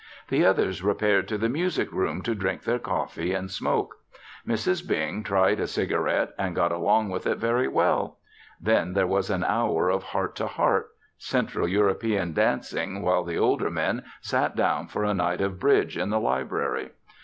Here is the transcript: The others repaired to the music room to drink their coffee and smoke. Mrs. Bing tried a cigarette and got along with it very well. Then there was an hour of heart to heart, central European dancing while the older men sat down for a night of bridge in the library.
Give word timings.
The 0.29 0.43
others 0.43 0.81
repaired 0.81 1.27
to 1.27 1.37
the 1.37 1.47
music 1.47 1.91
room 1.91 2.23
to 2.23 2.33
drink 2.33 2.63
their 2.63 2.79
coffee 2.79 3.33
and 3.35 3.51
smoke. 3.51 3.97
Mrs. 4.47 4.87
Bing 4.87 5.21
tried 5.23 5.59
a 5.59 5.67
cigarette 5.67 6.33
and 6.39 6.55
got 6.55 6.71
along 6.71 7.09
with 7.09 7.27
it 7.27 7.37
very 7.37 7.67
well. 7.67 8.17
Then 8.59 8.93
there 8.93 9.05
was 9.05 9.29
an 9.29 9.43
hour 9.43 9.89
of 9.91 10.01
heart 10.05 10.35
to 10.37 10.47
heart, 10.47 10.89
central 11.19 11.67
European 11.67 12.33
dancing 12.33 13.03
while 13.03 13.23
the 13.23 13.37
older 13.37 13.69
men 13.69 14.03
sat 14.21 14.55
down 14.55 14.87
for 14.87 15.03
a 15.03 15.13
night 15.13 15.39
of 15.39 15.59
bridge 15.59 15.95
in 15.95 16.09
the 16.09 16.19
library. 16.19 16.89